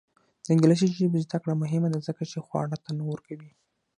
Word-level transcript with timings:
د 0.45 0.45
انګلیسي 0.53 0.87
ژبې 0.99 1.19
زده 1.25 1.37
کړه 1.43 1.53
مهمه 1.63 1.89
ده 1.93 1.99
ځکه 2.07 2.23
چې 2.31 2.37
خواړه 2.45 2.75
تنوع 2.85 3.07
ورکوي. 3.11 3.51